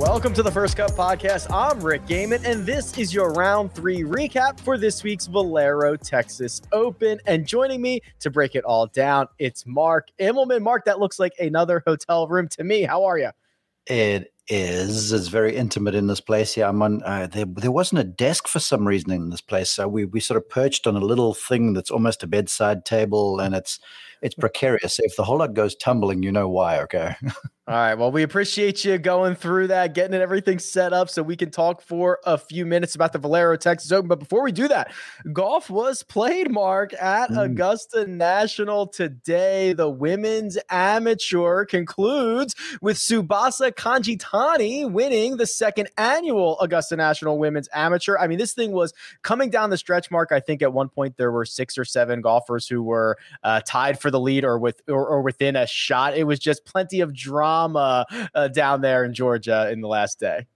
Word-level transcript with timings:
Welcome 0.00 0.32
to 0.34 0.42
the 0.42 0.50
First 0.50 0.78
Cut 0.78 0.92
Podcast. 0.92 1.48
I'm 1.50 1.78
Rick 1.78 2.06
Gehman, 2.06 2.42
and 2.46 2.64
this 2.64 2.96
is 2.96 3.12
your 3.12 3.30
round 3.34 3.74
three 3.74 4.00
recap 4.00 4.58
for 4.58 4.78
this 4.78 5.02
week's 5.02 5.26
Valero 5.26 5.96
Texas 5.96 6.62
Open. 6.72 7.20
And 7.26 7.46
joining 7.46 7.82
me 7.82 8.00
to 8.20 8.30
break 8.30 8.54
it 8.54 8.64
all 8.64 8.86
down, 8.86 9.28
it's 9.38 9.66
Mark 9.66 10.08
Immelman. 10.18 10.62
Mark, 10.62 10.86
that 10.86 10.98
looks 10.98 11.18
like 11.18 11.34
another 11.38 11.82
hotel 11.86 12.26
room 12.26 12.48
to 12.52 12.64
me. 12.64 12.84
How 12.84 13.04
are 13.04 13.18
you? 13.18 13.28
It 13.86 14.31
is. 14.48 15.12
It's 15.12 15.28
very 15.28 15.56
intimate 15.56 15.94
in 15.94 16.06
this 16.06 16.20
place. 16.20 16.56
Yeah, 16.56 16.68
I'm 16.68 16.82
on. 16.82 17.02
Uh, 17.02 17.26
there, 17.26 17.46
there 17.46 17.72
wasn't 17.72 18.00
a 18.00 18.04
desk 18.04 18.48
for 18.48 18.58
some 18.58 18.86
reason 18.86 19.10
in 19.10 19.30
this 19.30 19.40
place, 19.40 19.70
so 19.70 19.88
we 19.88 20.04
we 20.04 20.20
sort 20.20 20.36
of 20.36 20.48
perched 20.48 20.86
on 20.86 20.96
a 20.96 21.00
little 21.00 21.34
thing 21.34 21.72
that's 21.72 21.90
almost 21.90 22.22
a 22.22 22.26
bedside 22.26 22.84
table, 22.84 23.38
and 23.38 23.54
it's 23.54 23.78
it's 24.22 24.34
precarious. 24.34 25.00
If 25.00 25.16
the 25.16 25.24
whole 25.24 25.38
lot 25.38 25.54
goes 25.54 25.74
tumbling, 25.74 26.22
you 26.22 26.32
know 26.32 26.48
why. 26.48 26.80
Okay. 26.82 27.14
All 27.68 27.76
right. 27.76 27.94
Well, 27.94 28.10
we 28.10 28.24
appreciate 28.24 28.84
you 28.84 28.98
going 28.98 29.36
through 29.36 29.68
that, 29.68 29.94
getting 29.94 30.20
everything 30.20 30.58
set 30.58 30.92
up 30.92 31.08
so 31.08 31.22
we 31.22 31.36
can 31.36 31.52
talk 31.52 31.80
for 31.80 32.18
a 32.26 32.36
few 32.36 32.66
minutes 32.66 32.96
about 32.96 33.12
the 33.12 33.20
Valero 33.20 33.56
Texas 33.56 33.92
Open. 33.92 34.08
But 34.08 34.18
before 34.18 34.42
we 34.42 34.50
do 34.50 34.66
that, 34.66 34.92
golf 35.32 35.70
was 35.70 36.02
played, 36.02 36.50
Mark, 36.50 36.92
at 37.00 37.30
mm. 37.30 37.40
Augusta 37.40 38.06
National 38.08 38.88
today. 38.88 39.74
The 39.74 39.88
women's 39.88 40.58
amateur 40.70 41.64
concludes 41.64 42.56
with 42.80 42.96
Tsubasa 42.96 43.74
Kajitani 44.32 44.90
winning 44.90 45.36
the 45.36 45.46
second 45.46 45.90
annual 45.98 46.58
Augusta 46.60 46.96
National 46.96 47.38
Women's 47.38 47.68
Amateur. 47.74 48.16
I 48.18 48.26
mean, 48.26 48.38
this 48.38 48.52
thing 48.52 48.72
was 48.72 48.94
coming 49.22 49.50
down 49.50 49.70
the 49.70 49.76
stretch, 49.76 50.10
Mark. 50.10 50.32
I 50.32 50.40
think 50.40 50.62
at 50.62 50.72
one 50.72 50.88
point 50.88 51.16
there 51.16 51.32
were 51.32 51.44
six 51.44 51.76
or 51.76 51.84
seven 51.84 52.20
golfers 52.20 52.66
who 52.66 52.82
were 52.82 53.18
uh, 53.42 53.60
tied 53.66 54.00
for 54.00 54.10
the 54.10 54.20
lead 54.20 54.44
or 54.44 54.58
with 54.58 54.80
or, 54.88 55.06
or 55.06 55.22
within 55.22 55.56
a 55.56 55.66
shot. 55.66 56.16
It 56.16 56.24
was 56.24 56.38
just 56.38 56.64
plenty 56.64 57.00
of 57.00 57.14
drama 57.14 57.52
drama 57.62 58.06
uh, 58.34 58.48
down 58.48 58.80
there 58.80 59.04
in 59.04 59.14
Georgia 59.14 59.70
in 59.70 59.80
the 59.80 59.88
last 59.88 60.20
day. 60.20 60.46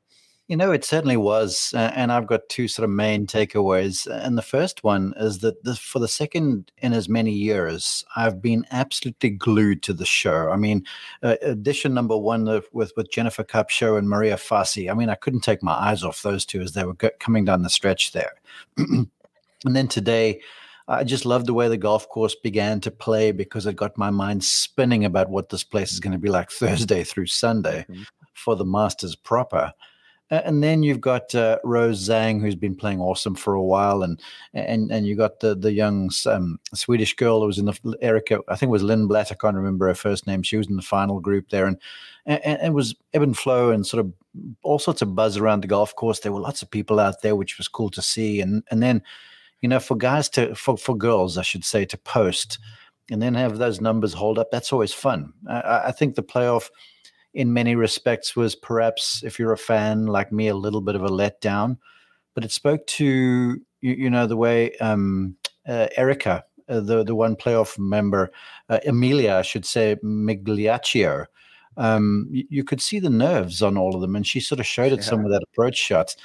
You 0.48 0.56
know, 0.56 0.70
it 0.70 0.84
certainly 0.84 1.16
was. 1.16 1.72
And 1.74 2.12
I've 2.12 2.28
got 2.28 2.48
two 2.48 2.68
sort 2.68 2.84
of 2.84 2.90
main 2.90 3.26
takeaways. 3.26 4.06
And 4.06 4.38
the 4.38 4.42
first 4.42 4.84
one 4.84 5.12
is 5.16 5.40
that 5.40 5.64
this, 5.64 5.78
for 5.78 5.98
the 5.98 6.06
second 6.06 6.70
in 6.78 6.92
as 6.92 7.08
many 7.08 7.32
years, 7.32 8.04
I've 8.14 8.40
been 8.40 8.64
absolutely 8.70 9.30
glued 9.30 9.82
to 9.82 9.92
the 9.92 10.06
show. 10.06 10.50
I 10.50 10.56
mean, 10.56 10.84
uh, 11.22 11.36
edition 11.42 11.94
number 11.94 12.16
one 12.16 12.46
of, 12.46 12.66
with, 12.72 12.92
with 12.96 13.10
Jennifer 13.10 13.42
Kupcho 13.42 13.98
and 13.98 14.08
Maria 14.08 14.36
Fassi. 14.36 14.88
I 14.88 14.94
mean, 14.94 15.08
I 15.08 15.16
couldn't 15.16 15.40
take 15.40 15.64
my 15.64 15.72
eyes 15.72 16.04
off 16.04 16.22
those 16.22 16.46
two 16.46 16.60
as 16.60 16.72
they 16.72 16.84
were 16.84 16.94
coming 16.94 17.44
down 17.44 17.62
the 17.62 17.70
stretch 17.70 18.12
there. 18.12 18.34
and 18.76 19.08
then 19.64 19.88
today, 19.88 20.40
I 20.88 21.02
just 21.02 21.26
loved 21.26 21.46
the 21.46 21.54
way 21.54 21.68
the 21.68 21.76
golf 21.76 22.08
course 22.08 22.36
began 22.36 22.80
to 22.82 22.90
play 22.90 23.32
because 23.32 23.66
it 23.66 23.74
got 23.74 23.98
my 23.98 24.10
mind 24.10 24.44
spinning 24.44 25.04
about 25.04 25.30
what 25.30 25.48
this 25.48 25.64
place 25.64 25.92
is 25.92 26.00
going 26.00 26.12
to 26.12 26.18
be 26.18 26.28
like 26.28 26.50
Thursday 26.52 27.02
through 27.02 27.26
Sunday 27.26 27.84
mm-hmm. 27.88 28.02
for 28.34 28.54
the 28.54 28.64
Masters 28.64 29.16
proper. 29.16 29.72
And 30.28 30.62
then 30.62 30.82
you've 30.82 31.00
got 31.00 31.34
uh, 31.36 31.58
Rose 31.62 32.08
Zhang, 32.08 32.40
who's 32.40 32.56
been 32.56 32.74
playing 32.74 33.00
awesome 33.00 33.36
for 33.36 33.54
a 33.54 33.62
while, 33.62 34.02
and 34.02 34.20
and 34.54 34.90
and 34.90 35.06
you 35.06 35.14
got 35.14 35.38
the 35.38 35.54
the 35.54 35.72
young 35.72 36.10
um, 36.26 36.58
Swedish 36.74 37.14
girl 37.14 37.40
who 37.40 37.46
was 37.46 37.58
in 37.58 37.66
the 37.66 37.96
Erica, 38.00 38.40
I 38.48 38.56
think 38.56 38.70
it 38.70 38.72
was 38.72 38.82
Lindblad. 38.82 39.30
I 39.30 39.36
can't 39.36 39.54
remember 39.54 39.86
her 39.86 39.94
first 39.94 40.26
name. 40.26 40.42
She 40.42 40.56
was 40.56 40.68
in 40.68 40.74
the 40.74 40.82
final 40.82 41.20
group 41.20 41.50
there, 41.50 41.66
and 41.66 41.78
and, 42.26 42.40
and 42.44 42.60
it 42.62 42.74
was 42.74 42.96
ebb 43.14 43.22
and 43.22 43.38
flow 43.38 43.70
and 43.70 43.86
sort 43.86 44.04
of 44.04 44.12
all 44.62 44.80
sorts 44.80 45.00
of 45.00 45.14
buzz 45.14 45.36
around 45.36 45.62
the 45.62 45.68
golf 45.68 45.94
course. 45.94 46.18
There 46.18 46.32
were 46.32 46.40
lots 46.40 46.60
of 46.60 46.70
people 46.72 46.98
out 46.98 47.22
there, 47.22 47.36
which 47.36 47.56
was 47.56 47.68
cool 47.68 47.90
to 47.90 48.02
see, 48.02 48.40
and 48.40 48.64
and 48.70 48.82
then 48.82 49.02
you 49.60 49.68
know, 49.68 49.80
for 49.80 49.96
guys 49.96 50.28
to, 50.30 50.54
for, 50.54 50.76
for 50.76 50.96
girls, 50.96 51.38
I 51.38 51.42
should 51.42 51.64
say, 51.64 51.84
to 51.86 51.98
post 51.98 52.58
and 53.10 53.22
then 53.22 53.34
have 53.34 53.58
those 53.58 53.80
numbers 53.80 54.12
hold 54.12 54.38
up, 54.38 54.50
that's 54.50 54.72
always 54.72 54.92
fun. 54.92 55.32
I, 55.48 55.82
I 55.86 55.92
think 55.92 56.14
the 56.14 56.22
playoff, 56.22 56.70
in 57.36 57.52
many 57.52 57.74
respects, 57.76 58.34
was 58.34 58.54
perhaps, 58.54 59.22
if 59.22 59.38
you're 59.38 59.52
a 59.52 59.58
fan 59.58 60.06
like 60.06 60.32
me, 60.32 60.48
a 60.48 60.56
little 60.56 60.80
bit 60.80 60.94
of 60.94 61.02
a 61.02 61.08
letdown, 61.08 61.78
but 62.34 62.44
it 62.44 62.50
spoke 62.50 62.86
to, 62.86 63.04
you, 63.04 63.92
you 63.92 64.10
know, 64.10 64.26
the 64.26 64.36
way 64.36 64.74
um, 64.78 65.36
uh, 65.68 65.86
Erica, 65.96 66.44
uh, 66.68 66.80
the, 66.80 67.04
the 67.04 67.14
one 67.14 67.36
playoff 67.36 67.78
member, 67.78 68.32
uh, 68.68 68.80
Emilia, 68.84 69.36
I 69.36 69.42
should 69.42 69.64
say, 69.64 69.96
Migliaccio, 70.02 71.26
um, 71.76 72.26
you, 72.30 72.44
you, 72.48 72.64
could 72.64 72.80
see 72.80 72.98
the 72.98 73.10
nerves 73.10 73.62
on 73.62 73.76
all 73.76 73.94
of 73.94 74.00
them, 74.00 74.16
and 74.16 74.26
she 74.26 74.40
sort 74.40 74.60
of 74.60 74.66
showed 74.66 74.92
it 74.92 75.00
yeah. 75.00 75.04
some 75.04 75.24
of 75.24 75.30
that 75.30 75.42
approach 75.52 75.76
shots 75.76 76.16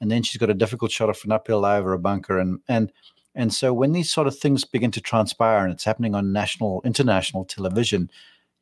and 0.00 0.10
then 0.10 0.22
she's 0.22 0.38
got 0.38 0.50
a 0.50 0.54
difficult 0.54 0.90
shot 0.90 1.08
off 1.08 1.24
an 1.24 1.32
uphill 1.32 1.60
lie 1.60 1.78
over 1.78 1.92
a 1.92 1.98
bunker, 1.98 2.38
and 2.38 2.60
and 2.68 2.92
and 3.34 3.52
so 3.52 3.72
when 3.72 3.92
these 3.92 4.10
sort 4.10 4.26
of 4.26 4.36
things 4.36 4.64
begin 4.64 4.90
to 4.92 5.00
transpire 5.00 5.62
and 5.64 5.72
it's 5.72 5.84
happening 5.84 6.14
on 6.14 6.32
national, 6.32 6.82
international 6.84 7.44
television, 7.44 8.10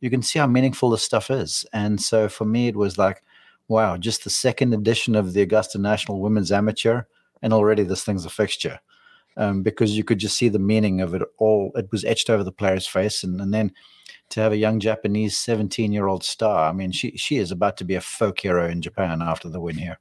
you 0.00 0.10
can 0.10 0.22
see 0.22 0.38
how 0.38 0.46
meaningful 0.46 0.90
this 0.90 1.02
stuff 1.02 1.30
is. 1.30 1.66
And 1.72 2.00
so 2.00 2.28
for 2.28 2.44
me, 2.44 2.68
it 2.68 2.76
was 2.76 2.98
like, 2.98 3.22
wow, 3.68 3.96
just 3.96 4.24
the 4.24 4.30
second 4.30 4.72
edition 4.72 5.14
of 5.14 5.32
the 5.32 5.42
Augusta 5.42 5.78
National 5.78 6.20
Women's 6.20 6.52
Amateur, 6.52 7.02
and 7.42 7.52
already 7.52 7.82
this 7.82 8.04
thing's 8.04 8.24
a 8.24 8.30
fixture. 8.30 8.80
Um, 9.36 9.62
because 9.62 9.96
you 9.96 10.02
could 10.02 10.18
just 10.18 10.36
see 10.36 10.48
the 10.48 10.58
meaning 10.58 11.00
of 11.00 11.14
it 11.14 11.22
all. 11.38 11.70
It 11.76 11.92
was 11.92 12.04
etched 12.04 12.28
over 12.28 12.42
the 12.42 12.50
player's 12.50 12.88
face, 12.88 13.22
and, 13.22 13.40
and 13.40 13.54
then 13.54 13.72
to 14.30 14.40
have 14.40 14.50
a 14.50 14.56
young 14.56 14.80
Japanese 14.80 15.38
17 15.38 15.92
year 15.92 16.08
old 16.08 16.24
star. 16.24 16.68
I 16.68 16.72
mean, 16.72 16.90
she 16.90 17.16
she 17.16 17.36
is 17.36 17.52
about 17.52 17.76
to 17.76 17.84
be 17.84 17.94
a 17.94 18.00
folk 18.00 18.40
hero 18.40 18.68
in 18.68 18.82
Japan 18.82 19.22
after 19.22 19.48
the 19.48 19.60
win 19.60 19.76
here. 19.76 20.00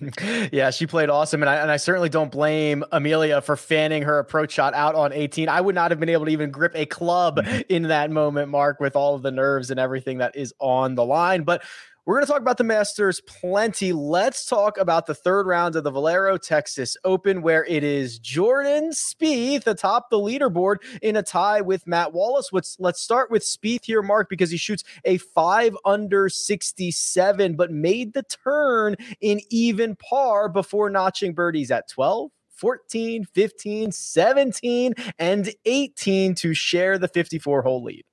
yeah, 0.52 0.70
she 0.70 0.86
played 0.86 1.10
awesome, 1.10 1.42
and 1.42 1.50
I 1.50 1.56
and 1.56 1.70
I 1.70 1.76
certainly 1.76 2.08
don't 2.08 2.30
blame 2.30 2.84
Amelia 2.92 3.40
for 3.40 3.56
fanning 3.56 4.02
her 4.02 4.18
approach 4.18 4.52
shot 4.52 4.74
out 4.74 4.94
on 4.94 5.12
18. 5.12 5.48
I 5.48 5.60
would 5.60 5.74
not 5.74 5.90
have 5.90 6.00
been 6.00 6.08
able 6.08 6.26
to 6.26 6.30
even 6.30 6.50
grip 6.50 6.72
a 6.74 6.86
club 6.86 7.38
mm-hmm. 7.38 7.60
in 7.68 7.84
that 7.84 8.10
moment, 8.10 8.48
Mark, 8.48 8.80
with 8.80 8.96
all 8.96 9.14
of 9.14 9.22
the 9.22 9.30
nerves 9.30 9.70
and 9.70 9.78
everything 9.78 10.18
that 10.18 10.36
is 10.36 10.54
on 10.58 10.94
the 10.94 11.04
line. 11.04 11.42
But 11.42 11.62
we're 12.04 12.16
going 12.16 12.26
to 12.26 12.32
talk 12.32 12.40
about 12.40 12.58
the 12.58 12.64
Masters 12.64 13.20
plenty. 13.20 13.92
Let's 13.92 14.44
talk 14.44 14.76
about 14.76 15.06
the 15.06 15.14
third 15.14 15.46
round 15.46 15.76
of 15.76 15.84
the 15.84 15.90
Valero 15.92 16.36
Texas 16.36 16.96
Open, 17.04 17.42
where 17.42 17.64
it 17.66 17.84
is 17.84 18.18
Jordan 18.18 18.90
Spieth 18.90 19.68
atop 19.68 20.10
the 20.10 20.18
leaderboard 20.18 20.78
in 21.00 21.14
a 21.14 21.22
tie 21.22 21.60
with 21.60 21.86
Matt 21.86 22.12
Wallace. 22.12 22.48
Let's, 22.52 22.76
let's 22.80 23.00
start 23.00 23.30
with 23.30 23.44
Spieth 23.44 23.84
here, 23.84 24.02
Mark, 24.02 24.28
because 24.28 24.50
he 24.50 24.56
shoots 24.56 24.82
a 25.04 25.18
five 25.18 25.76
under 25.84 26.28
67, 26.28 27.54
but 27.54 27.70
made 27.70 28.14
the 28.14 28.24
turn 28.24 28.96
in 29.20 29.40
even 29.50 29.94
par 29.94 30.48
before 30.48 30.90
notching 30.90 31.34
birdies 31.34 31.70
at 31.70 31.88
12. 31.88 32.30
14, 32.54 33.24
15, 33.24 33.90
17, 33.90 34.94
and 35.18 35.52
18 35.64 36.34
to 36.36 36.54
share 36.54 36.96
the 36.96 37.08
54 37.08 37.62
hole 37.62 37.82
lead. 37.82 38.04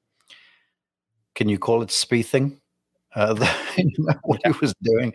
Can 1.35 1.49
you 1.49 1.59
call 1.59 1.83
it 1.83 1.89
Spiething? 1.89 2.57
Uh, 3.16 3.34
the, 3.34 3.50
you 3.78 3.92
know, 3.97 4.14
what 4.24 4.40
yeah. 4.44 4.52
he 4.52 4.59
was 4.59 4.74
doing. 4.81 5.14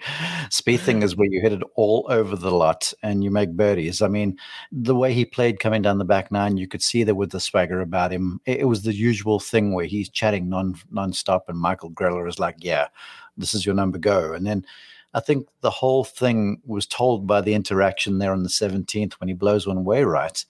Spiething 0.49 1.03
is 1.03 1.17
where 1.17 1.29
you 1.31 1.41
hit 1.41 1.53
it 1.53 1.63
all 1.77 2.07
over 2.09 2.35
the 2.37 2.51
lot 2.51 2.93
and 3.03 3.23
you 3.23 3.31
make 3.31 3.53
birdies. 3.53 4.03
I 4.03 4.09
mean, 4.09 4.37
the 4.73 4.97
way 4.97 5.13
he 5.13 5.25
played 5.25 5.61
coming 5.61 5.83
down 5.83 5.99
the 5.99 6.05
back 6.05 6.33
nine, 6.33 6.57
you 6.57 6.67
could 6.67 6.83
see 6.83 7.05
there 7.05 7.15
with 7.15 7.31
the 7.31 7.41
swagger 7.41 7.81
about 7.81 8.13
him. 8.13 8.41
It, 8.47 8.61
it 8.61 8.65
was 8.65 8.83
the 8.83 8.95
usual 8.95 9.39
thing 9.39 9.73
where 9.73 9.87
he's 9.87 10.09
chatting 10.09 10.49
non 10.49 10.75
non-stop 10.91 11.49
and 11.49 11.59
Michael 11.59 11.91
Greller 11.91 12.29
is 12.29 12.39
like, 12.39 12.57
yeah, 12.59 12.89
this 13.37 13.55
is 13.55 13.65
your 13.65 13.75
number, 13.75 13.99
go. 13.99 14.33
And 14.33 14.47
then 14.47 14.67
I 15.13 15.21
think 15.21 15.47
the 15.61 15.71
whole 15.71 16.03
thing 16.03 16.61
was 16.65 16.87
told 16.87 17.27
by 17.27 17.41
the 17.41 17.55
interaction 17.55 18.19
there 18.19 18.33
on 18.33 18.43
the 18.43 18.49
17th 18.49 19.15
when 19.15 19.29
he 19.29 19.35
blows 19.35 19.67
one 19.67 19.85
way 19.85 20.03
right. 20.03 20.45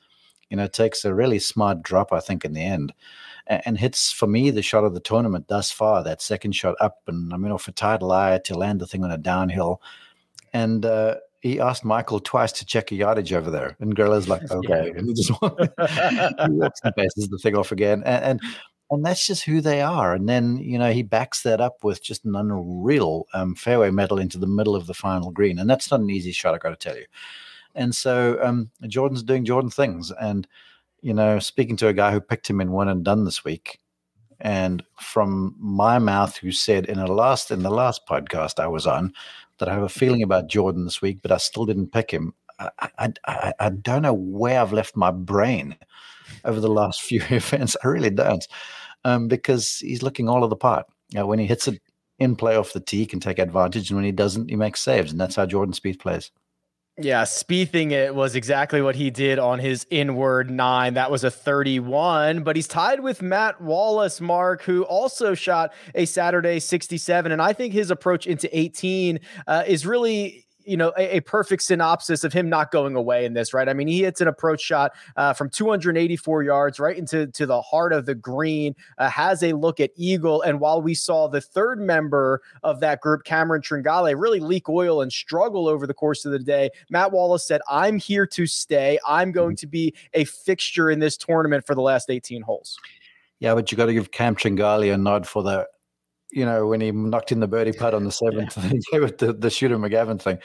You 0.49 0.56
know, 0.56 0.67
takes 0.67 1.05
a 1.05 1.14
really 1.14 1.38
smart 1.38 1.82
drop, 1.82 2.12
I 2.12 2.20
think, 2.20 2.44
in 2.44 2.52
the 2.52 2.62
end 2.62 2.93
and 3.46 3.79
hits 3.79 4.11
for 4.11 4.26
me 4.26 4.50
the 4.50 4.62
shot 4.62 4.85
of 4.85 4.94
the 4.94 5.00
tournament 5.00 5.49
thus 5.49 5.70
far. 5.70 6.02
That 6.02 6.23
second 6.23 6.52
shot 6.52 6.76
up, 6.81 7.02
and 7.06 7.32
I 7.32 7.37
mean 7.37 7.52
off 7.52 7.69
a 7.69 7.73
title 7.73 8.12
eye 8.12 8.38
to 8.44 8.58
land 8.58 8.81
the 8.81 8.87
thing 8.87 9.05
on 9.05 9.11
a 9.11 9.19
downhill, 9.19 9.82
and 10.52 10.85
uh, 10.85 11.17
he 11.41 11.61
asked 11.61 11.85
Michael 11.85 12.20
twice 12.20 12.52
to 12.52 12.64
check 12.64 12.91
a 12.91 12.94
yardage 12.94 13.32
over 13.32 13.50
there, 13.50 13.76
and 13.81 13.94
Greller's 13.94 14.29
like, 14.29 14.43
okay, 14.50 14.91
and 14.96 15.08
he 15.08 15.14
just 15.14 15.31
he 15.31 16.50
walks 16.50 16.81
and 16.82 16.96
passes 16.96 17.29
the 17.29 17.38
thing 17.43 17.56
off 17.56 17.73
again, 17.73 18.02
and, 18.05 18.25
and 18.25 18.41
and 18.91 19.05
that's 19.05 19.26
just 19.26 19.44
who 19.44 19.61
they 19.61 19.82
are. 19.82 20.14
And 20.14 20.29
then 20.29 20.56
you 20.58 20.79
know 20.79 20.93
he 20.93 21.02
backs 21.02 21.43
that 21.43 21.61
up 21.61 21.85
with 21.85 22.02
just 22.02 22.25
an 22.25 22.35
unreal 22.35 23.26
um, 23.35 23.55
fairway 23.55 23.90
metal 23.90 24.19
into 24.19 24.38
the 24.38 24.47
middle 24.47 24.75
of 24.75 24.87
the 24.87 24.94
final 24.94 25.31
green, 25.31 25.58
and 25.58 25.69
that's 25.69 25.90
not 25.90 26.00
an 26.00 26.11
easy 26.11 26.32
shot. 26.32 26.55
I 26.55 26.58
got 26.58 26.70
to 26.70 26.76
tell 26.76 26.97
you. 26.97 27.06
And 27.75 27.94
so 27.94 28.38
um, 28.40 28.70
Jordan's 28.87 29.23
doing 29.23 29.44
Jordan 29.44 29.70
things, 29.70 30.12
and 30.20 30.47
you 31.04 31.12
know, 31.12 31.38
speaking 31.38 31.76
to 31.76 31.88
a 31.88 31.92
guy 31.92 32.12
who 32.12 32.20
picked 32.20 32.48
him 32.48 32.62
in 32.62 32.72
one 32.72 32.88
and 32.88 33.04
done 33.04 33.26
this 33.26 33.44
week, 33.44 33.78
and 34.40 34.82
from 34.98 35.54
my 35.58 35.98
mouth, 35.98 36.38
who 36.38 36.50
said 36.50 36.86
in 36.86 36.98
a 36.98 37.06
last 37.06 37.50
in 37.50 37.62
the 37.62 37.70
last 37.70 38.06
podcast 38.08 38.58
I 38.58 38.68
was 38.68 38.86
on 38.86 39.12
that 39.58 39.68
I 39.68 39.74
have 39.74 39.82
a 39.82 39.88
feeling 39.90 40.22
about 40.22 40.48
Jordan 40.48 40.84
this 40.84 41.02
week, 41.02 41.18
but 41.20 41.30
I 41.30 41.36
still 41.36 41.66
didn't 41.66 41.92
pick 41.92 42.10
him. 42.10 42.32
I, 42.58 43.12
I, 43.26 43.52
I 43.60 43.68
don't 43.68 44.00
know 44.00 44.14
where 44.14 44.58
I've 44.58 44.72
left 44.72 44.96
my 44.96 45.10
brain 45.10 45.76
over 46.42 46.58
the 46.58 46.70
last 46.70 47.02
few 47.02 47.20
events. 47.30 47.76
I 47.84 47.88
really 47.88 48.08
don't, 48.08 48.46
um, 49.04 49.28
because 49.28 49.80
he's 49.80 50.02
looking 50.02 50.30
all 50.30 50.42
of 50.42 50.48
the 50.48 50.56
part. 50.56 50.86
You 51.10 51.18
know, 51.18 51.26
when 51.26 51.38
he 51.38 51.46
hits 51.46 51.68
it 51.68 51.82
in 52.18 52.34
play 52.34 52.56
off 52.56 52.72
the 52.72 52.80
tee, 52.80 53.00
he 53.00 53.06
can 53.06 53.20
take 53.20 53.38
advantage, 53.38 53.90
and 53.90 53.98
when 53.98 54.06
he 54.06 54.12
doesn't, 54.12 54.48
he 54.48 54.56
makes 54.56 54.80
saves, 54.80 55.12
and 55.12 55.20
that's 55.20 55.36
how 55.36 55.44
Jordan 55.44 55.74
Spieth 55.74 55.98
plays. 55.98 56.30
Yeah, 56.96 57.25
Spiething 57.25 57.91
it 57.91 58.14
was 58.14 58.37
exactly 58.37 58.81
what 58.81 58.94
he 58.94 59.11
did 59.11 59.41
on 59.41 59.58
his 59.58 59.85
inward 59.91 60.49
nine. 60.49 60.94
That 60.94 61.11
was 61.11 61.25
a 61.25 61.31
31, 61.31 62.44
but 62.44 62.55
he's 62.55 62.69
tied 62.69 63.00
with 63.00 63.20
Matt 63.20 63.61
Wallace, 63.61 64.20
Mark, 64.20 64.62
who 64.62 64.85
also 64.85 65.35
shot 65.35 65.73
a 65.96 66.05
Saturday 66.05 66.61
67. 66.61 67.32
And 67.32 67.43
I 67.43 67.52
think 67.52 67.73
his 67.73 67.91
approach 67.91 68.29
into 68.29 68.49
18 68.56 69.19
uh, 69.49 69.64
is 69.67 69.85
really 69.85 70.44
you 70.64 70.76
know, 70.76 70.93
a, 70.96 71.16
a, 71.16 71.20
perfect 71.20 71.62
synopsis 71.62 72.25
of 72.25 72.32
him 72.32 72.49
not 72.49 72.70
going 72.70 72.96
away 72.96 73.25
in 73.25 73.34
this, 73.34 73.55
right? 73.55 73.69
I 73.69 73.75
mean, 73.75 73.88
he 73.88 74.02
hits 74.02 74.20
an 74.20 74.28
approach 74.28 74.61
shot 74.61 74.93
uh, 75.16 75.32
from 75.32 75.50
284 75.50 76.43
yards 76.43 76.78
right 76.78 76.96
into 76.96 77.26
to 77.28 77.46
the 77.46 77.61
heart 77.62 77.93
of 77.93 78.06
the 78.06 78.14
green, 78.14 78.75
uh, 78.99 79.08
has 79.08 79.43
a 79.43 79.52
look 79.52 79.81
at 79.81 79.90
Eagle. 79.96 80.43
And 80.43 80.61
while 80.61 80.81
we 80.81 80.94
saw 80.94 81.28
the 81.28 81.40
third 81.40 81.81
member 81.81 82.43
of 82.62 82.81
that 82.81 83.00
group, 83.00 83.25
Cameron 83.25 83.62
Tringale, 83.62 84.19
really 84.19 84.40
leak 84.40 84.69
oil 84.69 85.02
and 85.02 85.12
struggle 85.12 85.69
over 85.69 85.87
the 85.87 85.94
course 85.94 86.25
of 86.25 86.32
the 86.32 86.38
day, 86.38 86.70
Matt 86.90 87.12
Wallace 87.12 87.46
said, 87.46 87.61
I'm 87.69 87.99
here 87.99 88.26
to 88.28 88.46
stay. 88.46 88.99
I'm 89.06 89.32
going 89.32 89.56
to 89.56 89.66
be 89.66 89.94
a 90.14 90.25
fixture 90.25 90.90
in 90.90 90.99
this 90.99 91.16
tournament 91.16 91.66
for 91.66 91.75
the 91.75 91.82
last 91.82 92.11
18 92.11 92.43
holes. 92.43 92.78
Yeah, 93.40 93.55
but 93.55 93.70
you 93.70 93.76
got 93.76 93.87
to 93.87 93.94
give 93.94 94.11
Cam 94.11 94.37
Tringale 94.37 94.94
a 94.94 94.96
nod 94.96 95.26
for 95.26 95.43
the 95.43 95.66
you 96.34 96.44
know, 96.44 96.66
when 96.66 96.81
he 96.81 96.90
knocked 96.90 97.31
in 97.31 97.40
the 97.40 97.46
birdie 97.46 97.72
putt 97.72 97.94
on 97.94 98.04
the 98.04 98.12
seventh, 98.12 98.58
yeah. 98.92 98.98
with 98.98 99.19
the, 99.19 99.32
the 99.32 99.50
shooter 99.50 99.78
McGavin 99.78 100.20
thing. 100.20 100.38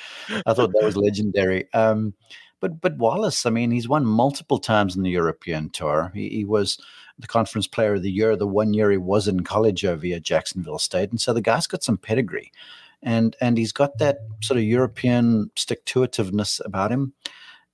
I 0.45 0.53
thought 0.53 0.71
that 0.73 0.85
was 0.85 0.95
legendary. 0.97 1.71
Um, 1.73 2.13
but 2.59 2.79
but 2.79 2.97
Wallace, 2.97 3.45
I 3.45 3.49
mean, 3.49 3.71
he's 3.71 3.89
won 3.89 4.05
multiple 4.05 4.59
times 4.59 4.95
in 4.95 5.03
the 5.03 5.09
European 5.09 5.69
Tour. 5.69 6.11
He, 6.13 6.29
he, 6.29 6.45
was 6.45 6.77
the 7.17 7.27
Conference 7.27 7.67
Player 7.67 7.95
of 7.95 8.03
the 8.03 8.11
Year 8.11 8.35
the 8.35 8.47
one 8.47 8.73
year 8.73 8.91
he 8.91 8.97
was 8.97 9.27
in 9.27 9.41
college 9.41 9.85
over 9.85 10.05
at 10.07 10.23
Jacksonville 10.23 10.79
State, 10.79 11.09
and 11.09 11.19
so 11.19 11.33
the 11.33 11.41
guy's 11.41 11.67
got 11.67 11.83
some 11.83 11.97
pedigree, 11.97 12.51
and 13.01 13.35
and 13.41 13.57
he's 13.57 13.71
got 13.71 13.97
that 13.97 14.19
sort 14.41 14.57
of 14.57 14.63
European 14.63 15.49
stick 15.55 15.85
to 15.85 16.01
itiveness 16.01 16.61
about 16.65 16.91
him. 16.91 17.13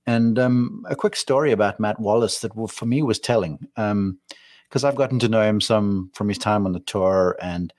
And 0.06 0.38
um, 0.38 0.84
a 0.88 0.94
quick 0.94 1.16
story 1.16 1.50
about 1.50 1.80
Matt 1.80 1.98
Wallace 1.98 2.38
that 2.40 2.52
for 2.70 2.86
me 2.86 3.02
was 3.02 3.18
telling, 3.18 3.58
because 3.74 3.90
um, 3.90 4.18
I've 4.84 4.94
gotten 4.94 5.18
to 5.18 5.28
know 5.28 5.42
him 5.42 5.60
some 5.60 6.12
from 6.14 6.28
his 6.28 6.38
time 6.38 6.64
on 6.64 6.72
the 6.72 6.80
tour 6.80 7.36
and 7.42 7.72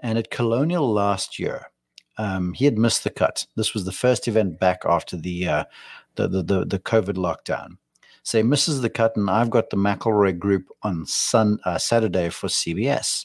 and 0.00 0.18
at 0.18 0.30
Colonial 0.30 0.90
last 0.92 1.38
year, 1.38 1.66
um, 2.18 2.52
he 2.52 2.64
had 2.64 2.78
missed 2.78 3.04
the 3.04 3.10
cut. 3.10 3.46
This 3.56 3.74
was 3.74 3.84
the 3.84 3.92
first 3.92 4.26
event 4.28 4.58
back 4.58 4.82
after 4.84 5.16
the, 5.16 5.48
uh, 5.48 5.64
the, 6.16 6.28
the, 6.28 6.42
the, 6.42 6.64
the, 6.64 6.78
COVID 6.78 7.14
lockdown. 7.14 7.78
So 8.24 8.38
he 8.38 8.42
misses 8.42 8.80
the 8.80 8.90
cut, 8.90 9.16
and 9.16 9.30
I've 9.30 9.50
got 9.50 9.70
the 9.70 9.76
McIlroy 9.76 10.38
group 10.38 10.66
on 10.82 11.06
sun, 11.06 11.58
uh, 11.64 11.78
Saturday 11.78 12.28
for 12.28 12.48
CBS. 12.48 13.24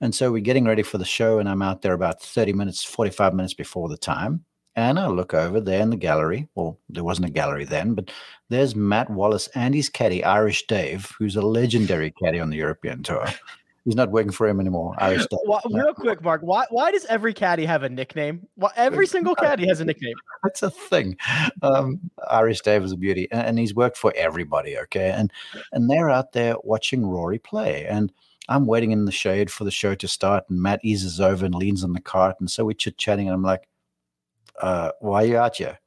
And 0.00 0.14
so 0.14 0.32
we're 0.32 0.40
getting 0.40 0.64
ready 0.64 0.82
for 0.82 0.98
the 0.98 1.04
show, 1.04 1.38
and 1.38 1.48
I'm 1.48 1.62
out 1.62 1.82
there 1.82 1.92
about 1.92 2.22
30 2.22 2.52
minutes, 2.54 2.82
45 2.82 3.34
minutes 3.34 3.54
before 3.54 3.88
the 3.88 3.96
time. 3.96 4.44
And 4.76 4.98
I 4.98 5.06
look 5.06 5.34
over 5.34 5.60
there 5.60 5.80
in 5.80 5.90
the 5.90 5.96
gallery. 5.96 6.48
Well, 6.56 6.80
there 6.88 7.04
wasn't 7.04 7.28
a 7.28 7.32
gallery 7.32 7.64
then, 7.64 7.94
but 7.94 8.10
there's 8.48 8.74
Matt 8.74 9.08
Wallace 9.08 9.48
and 9.54 9.72
his 9.74 9.88
caddy, 9.88 10.24
Irish 10.24 10.66
Dave, 10.66 11.12
who's 11.16 11.36
a 11.36 11.42
legendary 11.42 12.10
caddy 12.10 12.40
on 12.40 12.50
the 12.50 12.56
European 12.56 13.02
Tour. 13.02 13.26
He's 13.84 13.96
not 13.96 14.10
working 14.10 14.32
for 14.32 14.48
him 14.48 14.60
anymore. 14.60 14.94
Well, 15.46 15.60
real 15.70 15.92
quick, 15.92 16.22
Mark, 16.22 16.40
why 16.42 16.64
why 16.70 16.90
does 16.90 17.04
every 17.06 17.34
caddy 17.34 17.66
have 17.66 17.82
a 17.82 17.88
nickname? 17.88 18.46
Well, 18.56 18.72
every 18.76 19.06
single 19.06 19.34
caddy 19.34 19.66
has 19.68 19.80
a 19.80 19.84
nickname. 19.84 20.14
That's 20.42 20.62
a 20.62 20.70
thing. 20.70 21.16
Um, 21.62 22.10
Irish 22.30 22.62
Dave 22.62 22.82
is 22.82 22.92
a 22.92 22.96
beauty, 22.96 23.28
and, 23.30 23.46
and 23.46 23.58
he's 23.58 23.74
worked 23.74 23.96
for 23.96 24.12
everybody. 24.16 24.78
Okay, 24.78 25.10
and 25.10 25.30
and 25.72 25.90
they're 25.90 26.08
out 26.08 26.32
there 26.32 26.56
watching 26.64 27.04
Rory 27.04 27.38
play, 27.38 27.86
and 27.86 28.10
I'm 28.48 28.66
waiting 28.66 28.90
in 28.90 29.04
the 29.04 29.12
shade 29.12 29.50
for 29.50 29.64
the 29.64 29.70
show 29.70 29.94
to 29.94 30.08
start, 30.08 30.44
and 30.48 30.60
Matt 30.60 30.80
eases 30.82 31.20
over 31.20 31.44
and 31.44 31.54
leans 31.54 31.84
on 31.84 31.92
the 31.92 32.00
cart, 32.00 32.36
and 32.40 32.50
so 32.50 32.64
we're 32.64 32.72
chit 32.72 32.96
chatting, 32.96 33.28
and 33.28 33.34
I'm 33.34 33.42
like, 33.42 33.68
uh, 34.60 34.92
"Why 35.00 35.24
are 35.24 35.26
you 35.26 35.36
out 35.36 35.56
here?" 35.56 35.78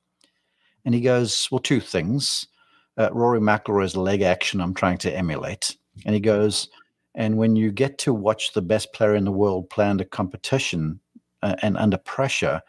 And 0.85 0.93
he 0.93 1.01
goes, 1.01 1.47
"Well, 1.51 1.59
two 1.59 1.79
things. 1.79 2.47
Uh, 2.95 3.09
Rory 3.11 3.39
McIlroy's 3.39 3.95
leg 3.95 4.21
action 4.21 4.61
I'm 4.61 4.75
trying 4.75 4.99
to 4.99 5.15
emulate," 5.15 5.75
and 6.05 6.13
he 6.13 6.21
goes 6.21 6.69
and 7.17 7.35
when 7.35 7.55
you 7.55 7.71
get 7.71 7.97
to 7.97 8.13
watch 8.13 8.53
the 8.53 8.61
best 8.61 8.93
player 8.93 9.15
in 9.15 9.25
the 9.25 9.31
world 9.31 9.71
play 9.71 9.87
under 9.87 10.03
competition 10.03 10.99
uh, 11.41 11.55
and 11.63 11.75
under 11.75 11.97
pressure, 11.97 12.61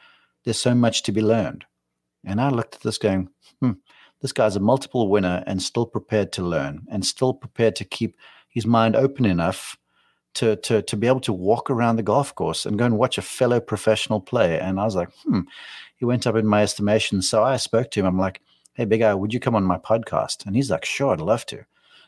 there's 0.44 0.58
so 0.58 0.74
much 0.74 1.02
to 1.02 1.12
be 1.12 1.20
learned. 1.20 1.66
And 2.24 2.40
I 2.40 2.48
looked 2.48 2.76
at 2.76 2.80
this 2.80 2.96
going, 2.96 3.28
hmm, 3.60 3.72
this 4.22 4.32
guy's 4.32 4.56
a 4.56 4.60
multiple 4.60 5.08
winner 5.10 5.44
and 5.46 5.62
still 5.62 5.84
prepared 5.84 6.32
to 6.32 6.42
learn 6.42 6.86
and 6.90 7.04
still 7.04 7.34
prepared 7.34 7.76
to 7.76 7.84
keep 7.84 8.16
his 8.48 8.66
mind 8.66 8.96
open 8.96 9.26
enough 9.26 9.76
to, 10.34 10.56
to, 10.56 10.80
to 10.80 10.96
be 10.96 11.06
able 11.06 11.20
to 11.20 11.32
walk 11.32 11.68
around 11.68 11.96
the 11.96 12.02
golf 12.02 12.34
course 12.34 12.64
and 12.64 12.78
go 12.78 12.86
and 12.86 12.96
watch 12.96 13.18
a 13.18 13.22
fellow 13.22 13.60
professional 13.60 14.20
play. 14.20 14.58
And 14.58 14.80
I 14.80 14.84
was 14.84 14.96
like, 14.96 15.10
hmm, 15.24 15.40
he 15.96 16.06
went 16.06 16.26
up 16.26 16.36
in 16.36 16.46
my 16.46 16.62
estimation. 16.62 17.20
So 17.20 17.44
I 17.44 17.58
spoke 17.58 17.90
to 17.90 18.00
him. 18.00 18.06
I'm 18.06 18.18
like, 18.18 18.40
hey, 18.72 18.86
big 18.86 19.00
guy, 19.00 19.12
would 19.12 19.34
you 19.34 19.40
come 19.40 19.54
on 19.54 19.64
my 19.64 19.78
podcast? 19.78 20.46
And 20.46 20.56
he's 20.56 20.70
like, 20.70 20.86
sure, 20.86 21.12
I'd 21.12 21.20
love 21.20 21.44
to. 21.46 21.66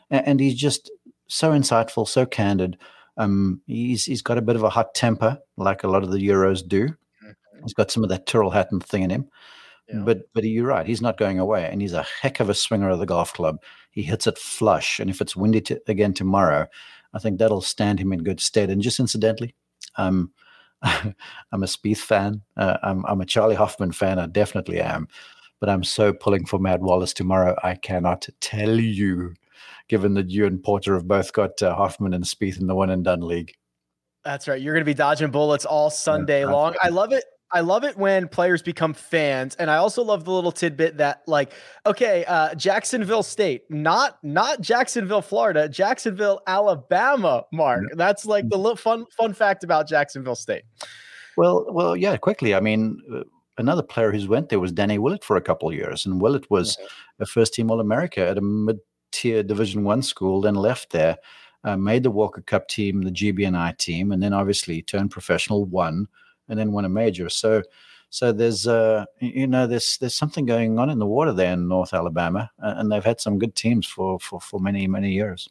And, 0.09 0.27
and 0.27 0.39
he's 0.39 0.55
just 0.55 0.89
so 1.31 1.51
insightful, 1.51 2.07
so 2.07 2.25
candid. 2.25 2.77
Um, 3.17 3.61
he's 3.65 4.05
he's 4.05 4.21
got 4.21 4.37
a 4.37 4.41
bit 4.41 4.55
of 4.55 4.63
a 4.63 4.69
hot 4.69 4.93
temper, 4.93 5.39
like 5.57 5.83
a 5.83 5.87
lot 5.87 6.03
of 6.03 6.11
the 6.11 6.17
Euros 6.17 6.67
do. 6.67 6.87
Mm-hmm. 6.87 7.63
He's 7.63 7.73
got 7.73 7.89
some 7.89 8.03
of 8.03 8.09
that 8.09 8.25
Tyrrell 8.25 8.51
Hatton 8.51 8.81
thing 8.81 9.03
in 9.03 9.09
him. 9.09 9.29
Yeah. 9.87 9.99
But 9.99 10.21
but 10.33 10.43
you're 10.43 10.67
right, 10.67 10.85
he's 10.85 11.01
not 11.01 11.17
going 11.17 11.39
away, 11.39 11.67
and 11.71 11.81
he's 11.81 11.93
a 11.93 12.05
heck 12.21 12.39
of 12.39 12.49
a 12.49 12.53
swinger 12.53 12.89
of 12.89 12.99
the 12.99 13.05
golf 13.05 13.33
club. 13.33 13.61
He 13.91 14.03
hits 14.03 14.27
it 14.27 14.37
flush, 14.37 14.99
and 14.99 15.09
if 15.09 15.21
it's 15.21 15.35
windy 15.35 15.61
to, 15.61 15.81
again 15.87 16.13
tomorrow, 16.13 16.67
I 17.13 17.19
think 17.19 17.39
that'll 17.39 17.61
stand 17.61 17.99
him 17.99 18.13
in 18.13 18.23
good 18.23 18.41
stead. 18.41 18.69
And 18.69 18.81
just 18.81 18.99
incidentally, 18.99 19.55
um, 19.95 20.31
I'm 20.81 21.15
a 21.51 21.65
Spieth 21.65 21.97
fan. 21.97 22.41
Uh, 22.57 22.77
I'm 22.83 23.05
I'm 23.05 23.21
a 23.21 23.25
Charley 23.25 23.55
Hoffman 23.55 23.93
fan. 23.93 24.19
I 24.19 24.27
definitely 24.27 24.81
am, 24.81 25.07
but 25.59 25.69
I'm 25.69 25.83
so 25.83 26.11
pulling 26.13 26.45
for 26.45 26.59
Matt 26.59 26.81
Wallace 26.81 27.13
tomorrow. 27.13 27.55
I 27.63 27.75
cannot 27.75 28.27
tell 28.41 28.79
you 28.79 29.33
given 29.91 30.13
that 30.13 30.29
you 30.29 30.45
and 30.45 30.63
Porter 30.63 30.93
have 30.93 31.05
both 31.05 31.33
got 31.33 31.61
uh, 31.61 31.75
Hoffman 31.75 32.13
and 32.13 32.23
Spieth 32.23 32.61
in 32.61 32.67
the 32.67 32.73
one 32.73 32.89
and 32.89 33.03
done 33.03 33.19
league. 33.19 33.53
That's 34.23 34.47
right. 34.47 34.61
You're 34.61 34.73
going 34.73 34.85
to 34.85 34.89
be 34.89 34.93
dodging 34.93 35.31
bullets 35.31 35.65
all 35.65 35.89
Sunday 35.89 36.41
yeah, 36.41 36.49
long. 36.49 36.75
I 36.81 36.87
love 36.87 37.11
it. 37.11 37.25
I 37.51 37.59
love 37.59 37.83
it 37.83 37.97
when 37.97 38.29
players 38.29 38.61
become 38.61 38.93
fans, 38.93 39.55
and 39.55 39.69
I 39.69 39.75
also 39.75 40.01
love 40.01 40.23
the 40.23 40.31
little 40.31 40.53
tidbit 40.53 40.95
that, 40.99 41.23
like, 41.27 41.51
okay, 41.85 42.23
uh, 42.23 42.55
Jacksonville 42.55 43.23
State, 43.23 43.63
not 43.69 44.17
not 44.23 44.61
Jacksonville, 44.61 45.21
Florida, 45.21 45.67
Jacksonville, 45.67 46.39
Alabama. 46.47 47.43
Mark, 47.51 47.83
yeah. 47.89 47.95
that's 47.97 48.25
like 48.25 48.47
the 48.47 48.57
little 48.57 48.77
fun 48.77 49.05
fun 49.17 49.33
fact 49.33 49.65
about 49.65 49.89
Jacksonville 49.89 50.35
State. 50.35 50.63
Well, 51.35 51.65
well, 51.69 51.97
yeah. 51.97 52.15
Quickly, 52.15 52.55
I 52.55 52.61
mean, 52.61 53.01
uh, 53.13 53.23
another 53.57 53.83
player 53.83 54.13
who's 54.13 54.29
went 54.29 54.47
there 54.47 54.61
was 54.61 54.71
Danny 54.71 54.97
Willett 54.97 55.25
for 55.25 55.35
a 55.35 55.41
couple 55.41 55.67
of 55.67 55.75
years, 55.75 56.05
and 56.05 56.21
Willett 56.21 56.49
was 56.49 56.77
a 57.19 57.25
first 57.25 57.53
team 57.53 57.69
All 57.69 57.81
America 57.81 58.25
at 58.25 58.37
a 58.37 58.41
mid 58.41 58.79
tier 59.11 59.43
Division 59.43 59.83
One 59.83 60.01
school, 60.01 60.41
then 60.41 60.55
left 60.55 60.91
there, 60.91 61.17
uh, 61.63 61.77
made 61.77 62.03
the 62.03 62.11
Walker 62.11 62.41
Cup 62.41 62.67
team, 62.67 63.01
the 63.01 63.11
GBNI 63.11 63.77
team, 63.77 64.11
and 64.11 64.21
then 64.21 64.33
obviously 64.33 64.81
turned 64.81 65.11
professional, 65.11 65.65
won, 65.65 66.07
and 66.49 66.57
then 66.57 66.71
won 66.71 66.85
a 66.85 66.89
major. 66.89 67.29
So, 67.29 67.61
so 68.09 68.31
there's 68.31 68.67
uh, 68.67 69.05
you 69.19 69.47
know 69.47 69.67
there's 69.67 69.97
there's 69.97 70.15
something 70.15 70.45
going 70.45 70.79
on 70.79 70.89
in 70.89 70.99
the 70.99 71.05
water 71.05 71.33
there 71.33 71.53
in 71.53 71.67
North 71.67 71.93
Alabama, 71.93 72.49
and 72.59 72.91
they've 72.91 73.03
had 73.03 73.21
some 73.21 73.39
good 73.39 73.55
teams 73.55 73.85
for 73.85 74.19
for 74.19 74.41
for 74.41 74.59
many 74.59 74.87
many 74.87 75.11
years. 75.11 75.49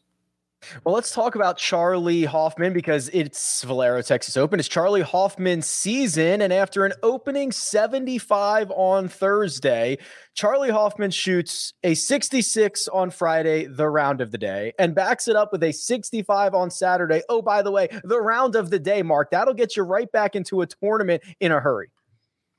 Well, 0.84 0.94
let's 0.94 1.12
talk 1.12 1.34
about 1.34 1.56
Charley 1.56 2.24
Hoffman 2.24 2.72
because 2.72 3.08
it's 3.12 3.62
Valero 3.62 4.02
Texas 4.02 4.36
Open. 4.36 4.60
It's 4.60 4.68
Charley 4.68 5.00
Hoffman's 5.00 5.66
season. 5.66 6.42
And 6.42 6.52
after 6.52 6.84
an 6.84 6.92
opening 7.02 7.50
75 7.50 8.70
on 8.70 9.08
Thursday, 9.08 9.98
Charley 10.34 10.70
Hoffman 10.70 11.10
shoots 11.10 11.72
a 11.82 11.94
66 11.94 12.88
on 12.88 13.10
Friday, 13.10 13.66
the 13.66 13.88
round 13.88 14.20
of 14.20 14.32
the 14.32 14.38
day, 14.38 14.72
and 14.78 14.94
backs 14.94 15.28
it 15.28 15.36
up 15.36 15.50
with 15.50 15.62
a 15.62 15.72
65 15.72 16.54
on 16.54 16.70
Saturday. 16.70 17.22
Oh, 17.28 17.40
by 17.40 17.62
the 17.62 17.70
way, 17.70 17.88
the 18.04 18.20
round 18.20 18.54
of 18.54 18.70
the 18.70 18.78
day, 18.78 19.02
Mark, 19.02 19.30
that'll 19.30 19.54
get 19.54 19.76
you 19.76 19.82
right 19.82 20.10
back 20.12 20.36
into 20.36 20.60
a 20.60 20.66
tournament 20.66 21.22
in 21.40 21.52
a 21.52 21.60
hurry. 21.60 21.90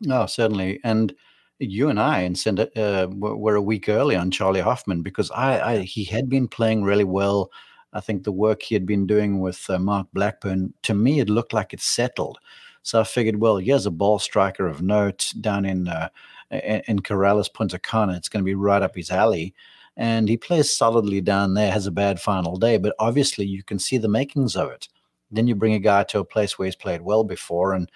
Oh, 0.10 0.26
certainly. 0.26 0.80
And 0.84 1.14
you 1.60 1.90
and 1.90 2.00
I 2.00 2.22
and 2.22 2.60
uh, 2.76 3.08
were 3.12 3.56
a 3.56 3.62
week 3.62 3.88
early 3.88 4.16
on 4.16 4.32
Charley 4.32 4.62
Hoffman 4.62 5.04
because 5.04 5.30
I, 5.30 5.74
I 5.74 5.80
he 5.80 6.04
had 6.04 6.28
been 6.28 6.48
playing 6.48 6.84
really 6.84 7.04
well 7.04 7.52
I 7.94 8.00
think 8.00 8.24
the 8.24 8.32
work 8.32 8.64
he 8.64 8.76
had 8.76 8.86
been 8.86 9.06
doing 9.06 9.40
with 9.40 9.70
uh, 9.70 9.80
Mark 9.80 10.08
Blackburn, 10.14 10.74
to 10.84 10.94
me, 10.94 11.20
it 11.20 11.30
looked 11.30 11.54
like 11.54 11.74
it 11.74 11.82
settled. 11.82 12.40
So 12.84 13.00
I 13.00 13.04
figured, 13.04 13.40
well, 13.40 13.58
here's 13.58 13.86
a 13.86 13.92
ball 13.92 14.18
striker 14.20 14.68
of 14.68 14.82
note 14.82 15.34
down 15.40 15.66
in 15.66 15.88
uh, 15.88 16.10
in 16.52 17.00
Corales 17.00 17.54
Punta 17.54 17.80
Cana. 17.80 18.16
It's 18.16 18.30
going 18.30 18.44
to 18.44 18.50
be 18.50 18.56
right 18.56 18.82
up 18.82 18.96
his 18.96 19.12
alley. 19.12 19.54
And 19.98 20.28
he 20.28 20.38
plays 20.38 20.72
solidly 20.72 21.22
down 21.22 21.54
there, 21.54 21.72
has 21.72 21.86
a 21.86 21.92
bad 21.92 22.20
final 22.20 22.58
day, 22.58 22.78
but 22.78 22.96
obviously 22.98 23.46
you 23.46 23.62
can 23.64 23.78
see 23.78 23.98
the 23.98 24.08
makings 24.08 24.56
of 24.56 24.72
it. 24.72 24.88
Then 25.30 25.48
you 25.48 25.56
bring 25.56 25.74
a 25.74 25.80
guy 25.80 26.04
to 26.06 26.20
a 26.20 26.26
place 26.26 26.58
where 26.58 26.66
he's 26.66 26.76
played 26.76 27.02
well 27.02 27.24
before, 27.24 27.74
and 27.74 27.90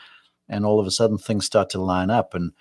and 0.47 0.65
all 0.65 0.79
of 0.79 0.87
a 0.87 0.91
sudden 0.91 1.17
things 1.17 1.45
start 1.45 1.69
to 1.71 1.81
line 1.81 2.09
up. 2.09 2.33
And 2.33 2.51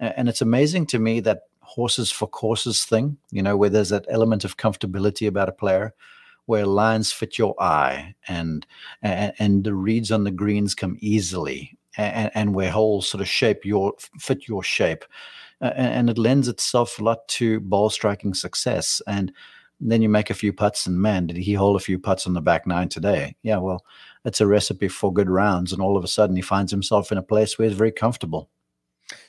and 0.00 0.28
it's 0.28 0.42
amazing 0.42 0.86
to 0.86 0.98
me 0.98 1.20
that 1.20 1.42
horses 1.60 2.10
for 2.10 2.26
courses 2.26 2.84
thing, 2.84 3.16
you 3.30 3.42
know, 3.42 3.56
where 3.56 3.70
there's 3.70 3.90
that 3.90 4.06
element 4.08 4.44
of 4.44 4.56
comfortability 4.56 5.26
about 5.26 5.48
a 5.48 5.52
player 5.52 5.94
where 6.46 6.66
lines 6.66 7.12
fit 7.12 7.38
your 7.38 7.60
eye 7.60 8.14
and 8.28 8.66
and, 9.02 9.32
and 9.38 9.64
the 9.64 9.74
reads 9.74 10.10
on 10.10 10.24
the 10.24 10.30
greens 10.30 10.74
come 10.74 10.96
easily 11.00 11.76
and, 11.96 12.30
and 12.34 12.54
where 12.54 12.70
holes 12.70 13.08
sort 13.08 13.20
of 13.20 13.28
shape 13.28 13.64
your 13.64 13.94
fit 14.18 14.48
your 14.48 14.62
shape. 14.62 15.04
And 15.60 16.10
it 16.10 16.18
lends 16.18 16.48
itself 16.48 16.98
a 16.98 17.04
lot 17.04 17.26
to 17.28 17.60
ball 17.60 17.88
striking 17.88 18.34
success 18.34 19.00
and 19.06 19.32
then 19.80 20.02
you 20.02 20.08
make 20.08 20.30
a 20.30 20.34
few 20.34 20.52
putts 20.52 20.86
and 20.86 21.00
man 21.00 21.26
did 21.26 21.36
he 21.36 21.54
hold 21.54 21.76
a 21.76 21.84
few 21.84 21.98
putts 21.98 22.26
on 22.26 22.34
the 22.34 22.40
back 22.40 22.66
nine 22.66 22.88
today? 22.88 23.34
Yeah 23.42 23.58
well 23.58 23.84
it's 24.24 24.40
a 24.40 24.46
recipe 24.46 24.88
for 24.88 25.12
good 25.12 25.30
rounds 25.30 25.72
and 25.72 25.80
all 25.80 25.96
of 25.96 26.04
a 26.04 26.08
sudden 26.08 26.36
he 26.36 26.42
finds 26.42 26.70
himself 26.70 27.10
in 27.10 27.18
a 27.18 27.22
place 27.22 27.58
where 27.58 27.68
he's 27.68 27.76
very 27.76 27.92
comfortable 27.92 28.50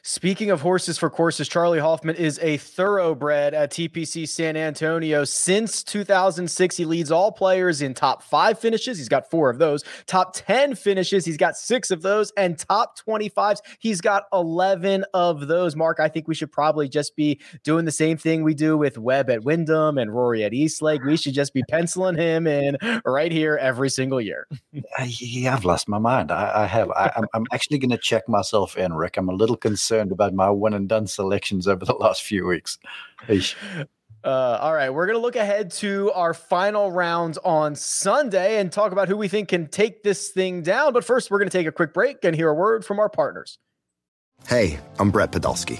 Speaking 0.08 0.52
of 0.52 0.62
horses 0.62 1.00
for 1.00 1.10
courses, 1.10 1.48
Charley 1.48 1.80
Hoffman 1.80 2.16
is 2.16 2.38
a 2.44 2.58
thoroughbred 2.58 3.56
at 3.56 3.72
TPC 3.72 4.30
San 4.30 4.56
Antonio. 4.56 5.24
Since 5.24 5.82
2006, 5.82 6.78
he 6.78 6.86
leads 6.86 7.10
all 7.10 7.32
players 7.32 7.82
in 7.82 7.96
top 7.96 8.22
five 8.22 8.60
finishes. 8.60 9.00
He's 9.00 9.10
got 9.10 9.32
four 9.32 9.50
of 9.50 9.58
those. 9.58 9.84
Top 10.06 10.36
10 10.36 10.76
finishes, 10.76 11.26
he's 11.26 11.38
got 11.38 11.58
six 11.58 11.90
of 11.90 12.04
those. 12.04 12.32
And 12.38 12.56
top 12.56 13.00
25s, 13.00 13.62
he's 13.80 14.00
got 14.00 14.26
11 14.32 15.06
of 15.16 15.48
those. 15.48 15.76
Mark, 15.76 16.00
I 16.00 16.08
think 16.08 16.28
we 16.28 16.36
should 16.36 16.52
probably 16.52 16.88
just 16.88 17.16
be 17.16 17.42
doing 17.64 17.86
the 17.86 17.92
same 17.92 18.16
thing 18.16 18.44
we 18.44 18.54
do 18.54 18.78
with 18.78 19.00
Webb 19.00 19.32
at 19.32 19.44
Wyndham 19.44 19.98
and 19.98 20.14
Rory 20.14 20.44
at 20.44 20.54
Eastlake. 20.54 21.04
We 21.04 21.18
should 21.18 21.34
just 21.34 21.52
be 21.52 21.64
penciling 21.68 22.16
him 22.16 22.46
in 22.46 22.78
right 23.06 23.32
here 23.32 23.58
every 23.58 23.90
single 23.90 24.22
year. 24.22 24.46
yeah, 25.04 25.56
I've 25.56 25.66
lost 25.66 25.90
my 25.90 25.98
mind. 25.98 26.32
I, 26.32 26.64
I 26.64 26.66
have. 26.68 26.92
I, 26.92 27.24
am 27.34 27.46
actually 27.52 27.80
going 27.80 27.90
to 27.90 27.98
check 27.98 28.30
myself 28.30 28.78
in, 28.78 28.94
Rick. 28.94 29.18
I'm 29.18 29.30
a 29.30 29.34
little 29.34 29.58
concerned 29.58 29.95
about 30.00 30.34
my 30.34 30.50
one 30.50 30.74
and 30.74 30.88
done 30.88 31.08
selections 31.08 31.68
over 31.68 31.86
the 31.86 31.94
last 32.00 32.24
few 32.24 32.46
weeks. 32.46 32.78
Uh, 34.24 34.58
all 34.60 34.74
right, 34.74 34.90
we're 34.90 35.06
going 35.06 35.18
to 35.18 35.22
look 35.22 35.36
ahead 35.36 35.70
to 35.70 36.12
our 36.14 36.34
final 36.34 36.92
round 36.92 37.38
on 37.46 37.76
Sunday 37.76 38.60
and 38.60 38.72
talk 38.72 38.92
about 38.92 39.08
who 39.08 39.16
we 39.16 39.28
think 39.28 39.50
can 39.50 39.68
take 39.68 40.02
this 40.02 40.30
thing 40.30 40.64
down. 40.64 40.94
But 40.94 41.06
first, 41.06 41.30
we're 41.30 41.38
going 41.38 41.50
to 41.50 41.58
take 41.58 41.68
a 41.68 41.72
quick 41.72 41.94
break 41.94 42.24
and 42.24 42.36
hear 42.36 42.50
a 42.50 42.54
word 42.54 42.84
from 42.84 43.00
our 43.00 43.10
partners. 43.10 43.60
Hey, 44.48 44.80
I'm 45.00 45.12
Brett 45.12 45.32
Podolsky 45.32 45.80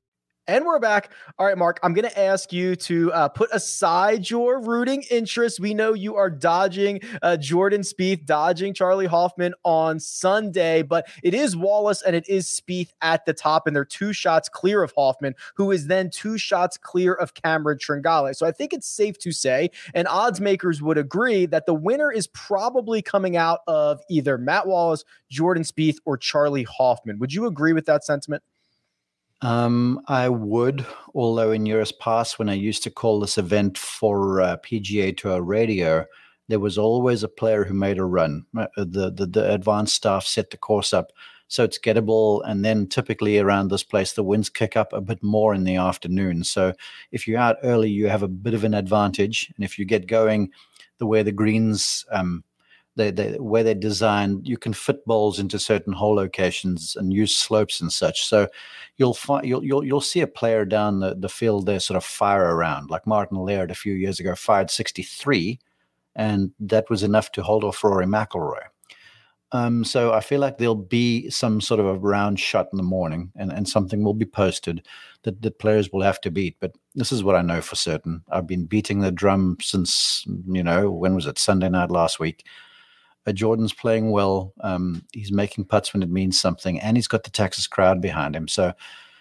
And 0.47 0.65
we're 0.65 0.79
back. 0.79 1.11
All 1.37 1.45
right, 1.45 1.57
Mark, 1.57 1.79
I'm 1.83 1.93
going 1.93 2.09
to 2.09 2.19
ask 2.19 2.51
you 2.51 2.75
to 2.75 3.13
uh, 3.13 3.27
put 3.29 3.51
aside 3.53 4.27
your 4.27 4.59
rooting 4.59 5.03
interest. 5.11 5.59
We 5.59 5.75
know 5.75 5.93
you 5.93 6.15
are 6.15 6.31
dodging 6.31 6.99
uh, 7.21 7.37
Jordan 7.37 7.81
Spieth, 7.81 8.25
dodging 8.25 8.73
Charley 8.73 9.05
Hoffman 9.05 9.53
on 9.63 9.99
Sunday, 9.99 10.81
but 10.81 11.07
it 11.21 11.35
is 11.35 11.55
Wallace 11.55 12.01
and 12.01 12.15
it 12.15 12.27
is 12.27 12.47
Spieth 12.47 12.89
at 13.03 13.23
the 13.27 13.33
top, 13.33 13.67
and 13.67 13.75
they're 13.75 13.85
two 13.85 14.13
shots 14.13 14.49
clear 14.49 14.81
of 14.81 14.91
Hoffman, 14.97 15.35
who 15.53 15.69
is 15.69 15.85
then 15.85 16.09
two 16.09 16.39
shots 16.39 16.75
clear 16.75 17.13
of 17.13 17.35
Cameron 17.35 17.77
Tringale. 17.77 18.35
So 18.35 18.47
I 18.47 18.51
think 18.51 18.73
it's 18.73 18.87
safe 18.87 19.19
to 19.19 19.31
say, 19.31 19.69
and 19.93 20.07
odds 20.07 20.41
makers 20.41 20.81
would 20.81 20.97
agree, 20.97 21.45
that 21.45 21.67
the 21.67 21.75
winner 21.75 22.11
is 22.11 22.25
probably 22.27 23.03
coming 23.03 23.37
out 23.37 23.59
of 23.67 24.01
either 24.09 24.39
Matt 24.39 24.65
Wallace, 24.65 25.05
Jordan 25.29 25.63
Spieth, 25.63 25.97
or 26.03 26.17
Charley 26.17 26.63
Hoffman. 26.63 27.19
Would 27.19 27.31
you 27.31 27.45
agree 27.45 27.73
with 27.73 27.85
that 27.85 28.03
sentiment? 28.03 28.41
Um, 29.41 30.01
I 30.07 30.29
would, 30.29 30.85
although 31.15 31.51
in 31.51 31.65
years 31.65 31.91
past, 31.91 32.37
when 32.37 32.49
I 32.49 32.53
used 32.53 32.83
to 32.83 32.91
call 32.91 33.19
this 33.19 33.37
event 33.37 33.77
for 33.77 34.41
uh, 34.41 34.57
PGA 34.57 35.15
Tour 35.17 35.41
Radio, 35.41 36.05
there 36.47 36.59
was 36.59 36.77
always 36.77 37.23
a 37.23 37.27
player 37.27 37.63
who 37.63 37.73
made 37.73 37.97
a 37.97 38.03
run. 38.03 38.45
Uh, 38.55 38.67
the, 38.77 39.11
the, 39.11 39.25
the 39.25 39.53
advanced 39.53 39.95
staff 39.95 40.25
set 40.25 40.51
the 40.51 40.57
course 40.57 40.93
up 40.93 41.11
so 41.51 41.65
it's 41.65 41.77
gettable. 41.77 42.41
And 42.45 42.63
then 42.63 42.87
typically 42.87 43.37
around 43.37 43.69
this 43.69 43.83
place, 43.83 44.13
the 44.13 44.23
winds 44.23 44.49
kick 44.49 44.77
up 44.77 44.93
a 44.93 45.01
bit 45.01 45.21
more 45.21 45.53
in 45.53 45.65
the 45.65 45.75
afternoon. 45.75 46.45
So 46.45 46.71
if 47.11 47.27
you're 47.27 47.39
out 47.39 47.57
early, 47.61 47.89
you 47.89 48.07
have 48.07 48.23
a 48.23 48.29
bit 48.29 48.53
of 48.53 48.63
an 48.63 48.73
advantage. 48.73 49.51
And 49.53 49.65
if 49.65 49.77
you 49.77 49.83
get 49.83 50.07
going 50.07 50.49
the 50.99 51.05
way 51.05 51.23
the 51.23 51.33
greens 51.33 52.05
um, 52.09 52.45
they, 53.01 53.11
they 53.11 53.39
where 53.39 53.63
they're 53.63 53.73
designed, 53.73 54.47
you 54.47 54.57
can 54.57 54.73
fit 54.73 55.05
bowls 55.05 55.39
into 55.39 55.57
certain 55.57 55.93
hole 55.93 56.15
locations 56.15 56.95
and 56.95 57.11
use 57.11 57.35
slopes 57.35 57.81
and 57.81 57.91
such. 57.91 58.23
So 58.25 58.47
you'll 58.97 59.13
find 59.13 59.45
you'll 59.45 59.63
you'll 59.63 59.83
you'll 59.83 60.01
see 60.01 60.21
a 60.21 60.27
player 60.27 60.65
down 60.65 60.99
the, 60.99 61.15
the 61.15 61.29
field 61.29 61.65
there 61.65 61.79
sort 61.79 61.97
of 61.97 62.03
fire 62.03 62.55
around, 62.55 62.89
like 62.89 63.07
Martin 63.07 63.37
Laird 63.37 63.71
a 63.71 63.75
few 63.75 63.93
years 63.93 64.19
ago 64.19 64.35
fired 64.35 64.69
63, 64.69 65.59
and 66.15 66.51
that 66.59 66.89
was 66.89 67.03
enough 67.03 67.31
to 67.33 67.43
hold 67.43 67.63
off 67.63 67.83
Rory 67.83 68.05
McIlroy. 68.05 68.63
Um, 69.53 69.83
so 69.83 70.13
I 70.13 70.21
feel 70.21 70.39
like 70.39 70.57
there'll 70.57 70.75
be 70.75 71.29
some 71.29 71.59
sort 71.59 71.81
of 71.81 71.85
a 71.85 71.97
round 71.97 72.39
shot 72.39 72.69
in 72.71 72.77
the 72.77 72.83
morning, 72.83 73.31
and, 73.35 73.51
and 73.51 73.67
something 73.67 74.03
will 74.03 74.13
be 74.13 74.25
posted 74.25 74.85
that, 75.23 75.41
that 75.41 75.59
players 75.59 75.91
will 75.91 76.01
have 76.01 76.21
to 76.21 76.31
beat. 76.31 76.57
But 76.59 76.73
this 76.95 77.11
is 77.11 77.23
what 77.23 77.35
I 77.35 77.41
know 77.41 77.61
for 77.61 77.75
certain. 77.75 78.23
I've 78.31 78.47
been 78.47 78.65
beating 78.65 78.99
the 78.99 79.11
drum 79.11 79.57
since 79.61 80.25
you 80.47 80.63
know 80.63 80.91
when 80.91 81.15
was 81.15 81.25
it 81.25 81.39
Sunday 81.39 81.69
night 81.69 81.91
last 81.91 82.19
week 82.19 82.45
Uh, 83.27 83.31
Jordan's 83.31 83.73
playing 83.73 84.11
well. 84.11 84.53
Um, 84.61 85.05
he's 85.11 85.31
making 85.31 85.65
putts 85.65 85.93
when 85.93 86.03
it 86.03 86.09
means 86.09 86.41
something, 86.41 86.79
and 86.79 86.97
he's 86.97 87.07
got 87.07 87.23
the 87.23 87.29
Texas 87.29 87.67
crowd 87.67 88.01
behind 88.01 88.35
him. 88.35 88.47
So, 88.47 88.73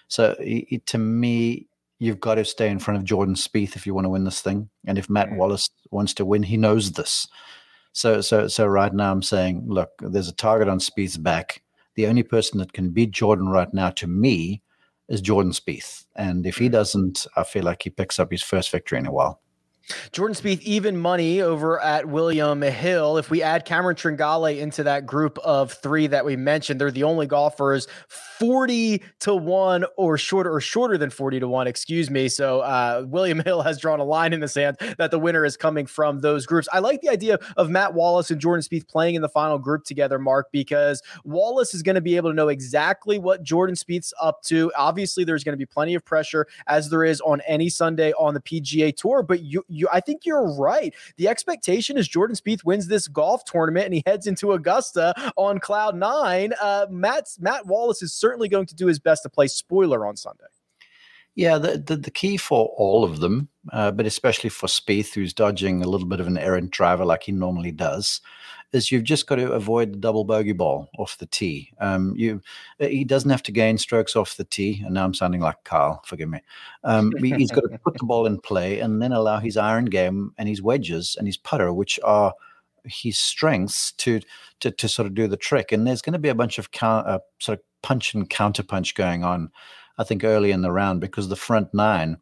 so 0.09 0.35
it, 0.38 0.87
to 0.87 0.99
me, 0.99 1.66
you've 1.99 2.21
got 2.21 2.37
to 2.37 2.45
stay 2.45 2.69
in 2.69 2.78
front 2.78 2.99
of 2.99 3.04
Jordan 3.04 3.35
Spieth 3.35 3.76
if 3.76 3.87
you 3.87 3.95
want 3.95 4.07
to 4.07 4.11
win 4.11 4.25
this 4.25 4.40
thing. 4.40 4.69
And 4.87 4.99
if 4.99 5.11
Matt 5.11 5.28
mm. 5.28 5.37
Wallace 5.37 5.71
wants 5.90 6.14
to 6.14 6.25
win, 6.25 6.42
he 6.42 6.57
knows 6.57 6.92
this. 6.92 7.28
So, 7.92 8.21
so, 8.21 8.49
so 8.49 8.66
right 8.66 8.92
now, 8.92 9.12
I'm 9.12 9.23
saying, 9.23 9.64
look, 9.66 9.90
there's 10.00 10.28
a 10.28 10.35
target 10.35 10.69
on 10.69 10.78
Spieth's 10.78 11.19
back. 11.19 11.62
The 11.97 12.07
only 12.07 12.23
person 12.23 12.59
that 12.59 12.73
can 12.73 12.90
beat 12.90 13.11
Jordan 13.11 13.49
right 13.49 13.73
now, 13.75 13.90
to 13.90 14.07
me, 14.07 14.62
is 15.09 15.21
Jordan 15.21 15.52
Spieth. 15.52 16.07
And 16.16 16.47
if 16.47 16.57
he 16.57 16.69
mm. 16.69 16.73
doesn't, 16.73 17.26
I 17.37 17.45
feel 17.45 17.64
like 17.64 17.83
he 17.83 17.90
picks 17.90 18.19
up 18.19 18.30
his 18.30 18.42
first 18.42 18.71
victory 18.71 18.99
in 18.99 19.07
a 19.07 19.12
while. 19.12 19.40
Jordan 20.13 20.35
Spieth 20.35 20.61
even 20.63 20.97
money 20.97 21.41
over 21.41 21.81
at 21.81 22.07
William 22.07 22.63
Hill. 22.63 23.17
If 23.17 23.31
we 23.31 23.43
add 23.43 23.65
Cameron 23.65 23.97
Tringale 23.97 24.59
into 24.59 24.83
that 24.85 25.07
group 25.07 25.39
of 25.39 25.73
three 25.73 26.07
that 26.09 26.25
we 26.25 26.37
mentioned, 26.37 26.81
they're 26.81 26.91
the 26.91 27.05
only 27.05 27.27
golfers 27.27 27.87
40 28.09 29.03
to 29.21 29.35
1 29.35 29.85
or 29.97 30.17
shorter 30.17 30.53
or 30.53 30.61
shorter 30.61 30.97
than 30.97 31.11
40 31.11 31.41
to 31.41 31.49
1, 31.49 31.67
excuse 31.67 32.11
me. 32.11 32.29
So 32.29 32.61
uh, 32.61 33.05
William 33.07 33.41
Hill 33.45 33.63
has 33.63 33.79
drawn 33.79 34.01
a 34.01 34.05
line 34.05 34.33
in 34.33 34.41
the 34.41 34.49
sand 34.49 34.77
that 34.99 35.11
the 35.11 35.19
winner 35.19 35.45
is 35.45 35.57
coming 35.57 35.87
from 35.87 36.21
those 36.21 36.47
groups. 36.47 36.69
I 36.73 36.79
like 36.79 37.01
the 37.01 37.09
idea 37.09 37.39
of 37.57 37.69
Matt 37.69 37.95
Wallace 37.95 38.31
and 38.31 38.41
Jordan 38.41 38.63
Spieth 38.63 38.89
playing 38.89 39.15
in 39.15 39.23
the 39.23 39.29
final 39.29 39.59
group 39.59 39.85
together, 39.85 40.19
Mark, 40.19 40.49
because 40.53 41.03
Wallace 41.25 41.75
is 41.75 41.83
going 41.83 41.97
to 41.97 42.01
be 42.01 42.17
able 42.17 42.31
to 42.31 42.35
know 42.35 42.49
exactly 42.49 43.19
what 43.19 43.43
Jordan 43.43 43.77
Spieth's 43.77 44.15
up 44.21 44.43
to. 44.43 44.73
Obviously, 44.77 45.25
there's 45.25 45.45
going 45.45 45.53
to 45.53 45.59
be 45.59 45.67
plenty 45.67 45.95
of 45.95 46.05
pressure 46.05 46.47
as 46.67 46.89
there 46.91 47.05
is 47.05 47.21
on 47.21 47.41
any 47.47 47.69
Sunday 47.69 48.13
on 48.13 48.35
the 48.35 48.41
PGA 48.41 48.95
Tour, 48.97 49.23
but 49.23 49.43
you 49.43 49.65
you 49.69 49.80
I 49.93 50.01
think 50.01 50.27
you're 50.27 50.53
right. 50.55 50.95
The 51.17 51.29
expectation 51.29 51.97
is 51.97 52.09
Jordan 52.09 52.37
Spieth 52.37 52.65
wins 52.65 52.87
this 52.87 53.09
golf 53.09 53.45
tournament 53.45 53.87
and 53.87 53.95
he 53.95 54.03
heads 54.07 54.27
into 54.27 54.53
Augusta 54.53 55.15
on 55.37 55.59
cloud 55.59 55.97
nine. 55.97 56.53
Uh, 56.61 56.87
Matt 56.91 57.29
Matt 57.39 57.67
Wallace 57.67 58.03
is 58.03 58.13
certainly 58.13 58.49
going 58.49 58.67
to 58.67 58.75
do 58.75 58.87
his 58.87 58.99
best 58.99 59.23
to 59.23 59.29
play 59.29 59.47
spoiler 59.47 60.07
on 60.07 60.17
Sunday. 60.17 60.45
Yeah, 61.41 61.57
the, 61.57 61.79
the, 61.79 61.97
the 61.97 62.11
key 62.11 62.37
for 62.37 62.67
all 62.77 63.03
of 63.03 63.21
them, 63.21 63.49
uh, 63.73 63.93
but 63.93 64.05
especially 64.05 64.51
for 64.51 64.67
Spieth, 64.67 65.15
who's 65.15 65.33
dodging 65.33 65.83
a 65.83 65.89
little 65.89 66.07
bit 66.07 66.21
of 66.21 66.27
an 66.27 66.37
errant 66.37 66.71
driver 66.71 67.07
like 67.07 67.23
he 67.23 67.33
normally 67.33 67.73
does, 67.73 68.21
is 68.75 68.93
you've 68.93 69.05
just 69.05 69.27
got 69.27 69.37
to 69.37 69.53
avoid 69.53 69.95
the 69.95 69.99
double 69.99 70.25
bogey 70.25 70.53
ball 70.53 70.91
off 70.99 71.17
the 71.17 71.25
tee. 71.25 71.73
Um, 71.81 72.13
you, 72.15 72.43
uh, 72.79 72.89
he 72.89 73.05
doesn't 73.05 73.31
have 73.31 73.43
to 73.45 73.53
gain 73.53 73.79
strokes 73.79 74.17
off 74.17 74.37
the 74.37 74.45
tee, 74.45 74.83
and 74.85 74.93
now 74.93 75.07
I'm 75.07 75.15
sounding 75.15 75.41
like 75.41 75.65
Kyle. 75.65 76.03
Forgive 76.05 76.29
me. 76.29 76.43
Um, 76.85 77.11
he's 77.17 77.51
got 77.51 77.63
to 77.63 77.79
put 77.79 77.97
the 77.97 78.05
ball 78.05 78.27
in 78.27 78.39
play 78.39 78.81
and 78.81 79.01
then 79.01 79.13
allow 79.13 79.39
his 79.39 79.57
iron 79.57 79.87
game 79.87 80.35
and 80.37 80.47
his 80.47 80.61
wedges 80.61 81.17
and 81.19 81.27
his 81.27 81.39
putter, 81.39 81.73
which 81.73 81.99
are 82.05 82.35
his 82.85 83.19
strengths 83.19 83.93
to 83.93 84.21
to 84.61 84.71
to 84.73 84.89
sort 84.91 85.07
of 85.07 85.15
do 85.15 85.27
the 85.27 85.39
trick. 85.39 85.73
And 85.73 85.87
there's 85.87 86.03
going 86.03 86.13
to 86.13 86.19
be 86.19 86.29
a 86.29 86.35
bunch 86.35 86.59
of 86.59 86.71
count, 86.71 87.07
uh, 87.07 87.21
sort 87.39 87.61
of 87.61 87.65
punch 87.83 88.13
and 88.13 88.29
counter 88.29 88.63
punch 88.63 88.95
going 88.95 89.25
on, 89.25 89.51
I 90.00 90.04
think, 90.04 90.25
early 90.25 90.50
in 90.50 90.62
the 90.62 90.73
round 90.73 91.00
because 91.00 91.28
the 91.28 91.37
front 91.37 91.69
nine, 91.75 92.16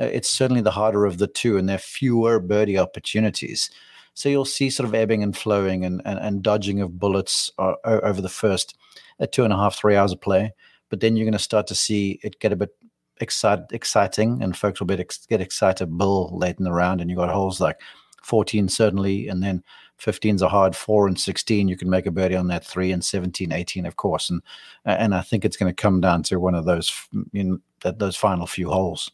uh, 0.00 0.04
it's 0.04 0.30
certainly 0.30 0.62
the 0.62 0.70
harder 0.70 1.04
of 1.04 1.18
the 1.18 1.26
two, 1.26 1.58
and 1.58 1.68
there 1.68 1.76
are 1.76 1.78
fewer 1.78 2.40
birdie 2.40 2.78
opportunities. 2.78 3.70
So 4.14 4.28
you'll 4.30 4.46
see 4.46 4.70
sort 4.70 4.88
of 4.88 4.94
ebbing 4.94 5.22
and 5.22 5.36
flowing 5.36 5.84
and 5.84 6.00
and, 6.04 6.18
and 6.18 6.42
dodging 6.42 6.80
of 6.80 6.98
bullets 6.98 7.52
uh, 7.58 7.74
over 7.84 8.22
the 8.22 8.28
first 8.30 8.76
uh, 9.20 9.26
two 9.30 9.44
and 9.44 9.52
a 9.52 9.56
half 9.56 9.76
three 9.76 9.94
hours 9.94 10.12
of 10.12 10.20
play. 10.20 10.54
But 10.88 11.00
then 11.00 11.16
you're 11.16 11.26
going 11.26 11.32
to 11.32 11.38
start 11.38 11.66
to 11.66 11.74
see 11.74 12.18
it 12.22 12.40
get 12.40 12.52
a 12.52 12.56
bit 12.56 12.74
excite, 13.20 13.60
exciting, 13.72 14.42
and 14.42 14.56
folks 14.56 14.80
will 14.80 14.86
be 14.86 14.94
ex- 14.94 15.26
get 15.26 15.42
excited 15.42 15.90
bull 15.90 16.36
late 16.36 16.56
in 16.58 16.64
the 16.64 16.72
round, 16.72 17.00
and 17.00 17.10
you 17.10 17.16
got 17.16 17.28
holes 17.28 17.60
like 17.60 17.78
14 18.28 18.68
certainly, 18.68 19.26
and 19.28 19.42
then 19.42 19.64
15's 19.98 20.42
a 20.42 20.48
hard 20.48 20.76
four 20.76 21.08
and 21.08 21.18
16. 21.18 21.66
You 21.66 21.76
can 21.76 21.90
make 21.90 22.06
a 22.06 22.10
birdie 22.10 22.36
on 22.36 22.48
that 22.48 22.64
three 22.64 22.92
and 22.92 23.04
17, 23.04 23.52
18, 23.52 23.86
of 23.86 23.96
course. 23.96 24.30
And 24.30 24.42
and 24.84 25.14
I 25.14 25.22
think 25.22 25.44
it's 25.44 25.56
going 25.56 25.74
to 25.74 25.82
come 25.82 26.00
down 26.00 26.22
to 26.24 26.38
one 26.38 26.54
of 26.54 26.64
those 26.64 26.92
in 27.32 27.60
that 27.82 27.98
those 27.98 28.16
final 28.16 28.46
few 28.46 28.70
holes. 28.70 29.10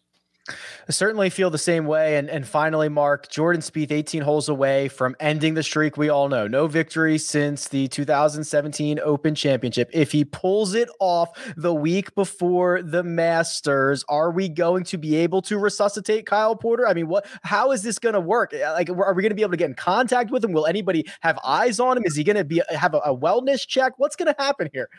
I 0.47 0.93
certainly 0.93 1.31
feel 1.31 1.49
the 1.49 1.57
same 1.57 1.87
way. 1.87 2.17
And, 2.17 2.29
and 2.29 2.47
finally, 2.47 2.91
Mark, 2.91 3.31
Jordan 3.31 3.63
Spieth, 3.63 3.91
18 3.91 4.21
holes 4.21 4.51
away 4.51 4.89
from 4.89 5.17
ending 5.19 5.55
the 5.55 5.63
streak 5.63 5.97
we 5.97 6.11
all 6.11 6.29
know. 6.29 6.47
No 6.47 6.67
victory 6.67 7.17
since 7.17 7.69
the 7.69 7.89
2017 7.89 9.01
Open 9.03 9.35
Championship. 9.35 9.89
If 9.95 10.13
he 10.13 10.25
pulls 10.25 10.75
it 10.75 10.91
off 11.01 11.31
the 11.57 11.73
week 11.73 12.15
before 12.15 12.83
the 12.83 13.03
Masters, 13.03 14.05
are 14.11 14.31
we 14.31 14.51
going 14.51 14.85
to 14.85 14.99
be 14.99 15.17
able 15.17 15.41
to 15.43 15.59
resuscitate 15.59 16.27
Kyle 16.27 16.57
Porter? 16.57 16.87
I 16.87 16.93
mean, 16.93 17.09
what? 17.09 17.27
How 17.43 17.73
is 17.73 17.83
this 17.83 17.99
going 17.99 18.15
to 18.15 18.21
work? 18.21 18.53
Uh, 18.53 18.73
like, 18.75 18.91
are 18.91 19.15
we 19.15 19.23
going 19.23 19.31
to 19.31 19.37
be 19.37 19.43
able 19.43 19.53
to 19.53 19.57
get 19.57 19.71
in 19.71 19.75
contact 19.75 20.31
with 20.31 20.45
him? 20.45 20.53
Will 20.53 20.67
anybody 20.67 21.07
have 21.21 21.39
eyes 21.43 21.81
on 21.81 21.97
him? 21.97 22.05
Is 22.05 22.17
he 22.17 22.25
going 22.25 22.37
to 22.37 22.45
be 22.45 22.61
have 22.69 22.93
a, 22.93 22.99
a 22.99 23.17
wellness 23.17 23.67
check? 23.67 23.95
What's 23.97 24.17
going 24.17 24.33
to 24.33 24.43
happen 24.43 24.69
here? 24.75 24.91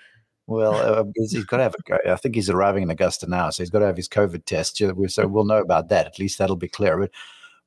Well, 0.47 0.75
uh, 0.75 1.05
he's, 1.15 1.31
he's 1.31 1.45
got 1.45 1.57
to 1.57 1.63
have. 1.63 1.75
A, 1.89 2.11
I 2.11 2.15
think 2.17 2.35
he's 2.35 2.49
arriving 2.49 2.83
in 2.83 2.89
Augusta 2.89 3.27
now, 3.27 3.49
so 3.49 3.63
he's 3.63 3.69
got 3.69 3.79
to 3.79 3.87
have 3.87 3.97
his 3.97 4.09
COVID 4.09 4.45
test. 4.45 4.77
So 4.77 5.27
we'll 5.27 5.45
know 5.45 5.61
about 5.61 5.89
that. 5.89 6.05
At 6.05 6.19
least 6.19 6.37
that'll 6.37 6.55
be 6.55 6.67
clear. 6.67 6.97
But, 6.97 7.11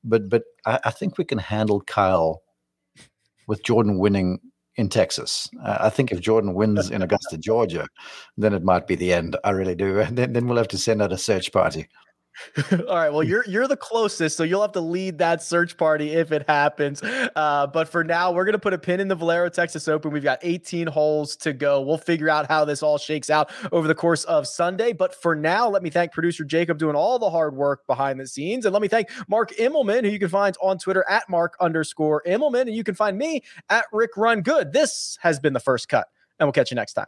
but, 0.03 0.29
but 0.29 0.43
I, 0.65 0.79
I 0.85 0.91
think 0.91 1.17
we 1.17 1.25
can 1.25 1.39
handle 1.39 1.81
Kyle 1.81 2.41
with 3.47 3.63
Jordan 3.63 3.97
winning 3.97 4.39
in 4.75 4.87
Texas. 4.87 5.49
Uh, 5.61 5.77
I 5.81 5.89
think 5.89 6.11
if 6.11 6.21
Jordan 6.21 6.53
wins 6.53 6.89
in 6.89 7.01
Augusta, 7.01 7.37
Georgia, 7.39 7.85
then 8.37 8.53
it 8.53 8.63
might 8.63 8.87
be 8.87 8.95
the 8.95 9.11
end. 9.11 9.35
I 9.43 9.49
really 9.49 9.75
do. 9.75 9.99
And 9.99 10.17
then, 10.17 10.31
then 10.31 10.47
we'll 10.47 10.57
have 10.57 10.69
to 10.69 10.77
send 10.77 11.01
out 11.01 11.11
a 11.11 11.17
search 11.17 11.51
party. 11.51 11.87
All 12.71 12.95
right. 12.95 13.09
Well, 13.09 13.23
you're 13.23 13.45
you're 13.47 13.67
the 13.67 13.77
closest, 13.77 14.37
so 14.37 14.43
you'll 14.43 14.61
have 14.61 14.71
to 14.73 14.81
lead 14.81 15.17
that 15.19 15.43
search 15.43 15.77
party 15.77 16.11
if 16.11 16.31
it 16.31 16.47
happens. 16.47 17.01
Uh, 17.03 17.67
but 17.67 17.87
for 17.89 18.03
now, 18.03 18.31
we're 18.31 18.45
gonna 18.45 18.59
put 18.59 18.73
a 18.73 18.77
pin 18.77 18.99
in 18.99 19.07
the 19.07 19.15
Valero 19.15 19.49
Texas 19.49 19.87
Open. 19.87 20.11
We've 20.11 20.23
got 20.23 20.39
18 20.41 20.87
holes 20.87 21.35
to 21.37 21.53
go. 21.53 21.81
We'll 21.81 21.97
figure 21.97 22.29
out 22.29 22.47
how 22.47 22.65
this 22.65 22.81
all 22.83 22.97
shakes 22.97 23.29
out 23.29 23.51
over 23.71 23.87
the 23.87 23.95
course 23.95 24.23
of 24.25 24.47
Sunday. 24.47 24.93
But 24.93 25.15
for 25.15 25.35
now, 25.35 25.69
let 25.69 25.83
me 25.83 25.89
thank 25.89 26.11
producer 26.11 26.43
Jacob 26.43 26.77
doing 26.77 26.95
all 26.95 27.19
the 27.19 27.29
hard 27.29 27.55
work 27.55 27.85
behind 27.87 28.19
the 28.19 28.27
scenes, 28.27 28.65
and 28.65 28.73
let 28.73 28.81
me 28.81 28.87
thank 28.87 29.09
Mark 29.27 29.51
Immelman, 29.51 30.03
who 30.03 30.09
you 30.09 30.19
can 30.19 30.29
find 30.29 30.55
on 30.61 30.77
Twitter 30.77 31.05
at 31.09 31.29
Mark 31.29 31.55
underscore 31.59 32.23
Immelman, 32.25 32.61
and 32.61 32.75
you 32.75 32.83
can 32.83 32.95
find 32.95 33.17
me 33.17 33.43
at 33.69 33.85
Rick 33.91 34.11
Run 34.17 34.41
Good. 34.41 34.73
This 34.73 35.17
has 35.21 35.39
been 35.39 35.53
the 35.53 35.59
first 35.59 35.89
cut, 35.89 36.07
and 36.39 36.47
we'll 36.47 36.53
catch 36.53 36.71
you 36.71 36.75
next 36.75 36.93
time. 36.93 37.07